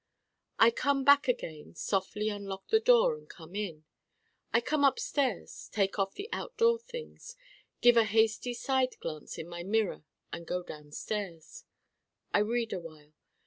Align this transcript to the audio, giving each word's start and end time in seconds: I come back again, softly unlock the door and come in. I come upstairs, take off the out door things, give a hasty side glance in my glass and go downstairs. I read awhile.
I 0.57 0.71
come 0.71 1.03
back 1.03 1.27
again, 1.27 1.75
softly 1.75 2.29
unlock 2.29 2.69
the 2.69 2.79
door 2.79 3.13
and 3.15 3.29
come 3.29 3.55
in. 3.55 3.83
I 4.51 4.59
come 4.59 4.83
upstairs, 4.83 5.69
take 5.71 5.99
off 5.99 6.15
the 6.15 6.27
out 6.33 6.57
door 6.57 6.79
things, 6.79 7.35
give 7.81 7.97
a 7.97 8.05
hasty 8.05 8.55
side 8.55 8.97
glance 8.99 9.37
in 9.37 9.47
my 9.47 9.61
glass 9.61 10.01
and 10.33 10.47
go 10.47 10.63
downstairs. 10.63 11.65
I 12.33 12.39
read 12.39 12.73
awhile. 12.73 13.13